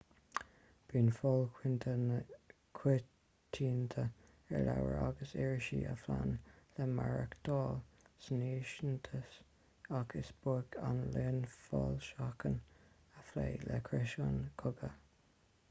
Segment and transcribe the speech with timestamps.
[0.91, 1.41] bíonn fáil
[2.77, 6.33] choitianta ar leabhar agus irisí a phléann
[6.79, 7.77] le maireachtáil
[8.27, 8.41] san
[8.71, 9.37] fhiántais
[9.99, 12.57] ach is beag an líon foilseachán
[13.21, 14.97] a phléann le criosanna cogaidh